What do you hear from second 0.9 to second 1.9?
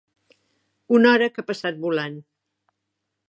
Una hora que ha passat